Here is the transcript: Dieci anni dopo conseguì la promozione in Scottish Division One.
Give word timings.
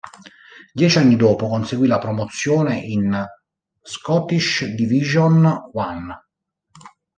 Dieci 0.73 0.97
anni 0.97 1.15
dopo 1.15 1.47
conseguì 1.47 1.85
la 1.87 1.99
promozione 1.99 2.75
in 2.77 3.23
Scottish 3.83 4.65
Division 4.73 5.69
One. 5.73 6.19